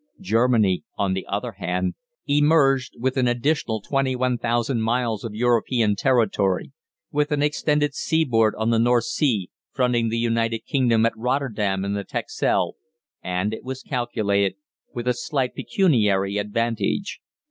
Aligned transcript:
Germany, 0.21 0.83
on 0.97 1.13
the 1.13 1.27
other 1.27 1.51
hand, 1.51 1.93
emerged 2.25 2.95
with 2.97 3.17
an 3.17 3.27
additional 3.27 3.81
21,000 3.81 4.81
miles 4.81 5.23
of 5.23 5.35
European 5.35 5.95
territory, 5.95 6.71
with 7.11 7.31
an 7.31 7.43
extended 7.43 7.93
seaboard 7.93 8.55
on 8.57 8.71
the 8.71 8.79
North 8.79 9.03
Sea, 9.03 9.51
fronting 9.71 10.09
the 10.09 10.17
United 10.17 10.65
Kingdom 10.65 11.05
at 11.05 11.15
Rotterdam 11.15 11.85
and 11.85 11.95
the 11.95 12.03
Texel, 12.03 12.77
and, 13.21 13.53
it 13.53 13.63
was 13.63 13.83
calculated, 13.83 14.55
with 14.91 15.07
a 15.07 15.13
slight 15.13 15.53
pecuniary 15.53 16.39
advantage. 16.39 17.21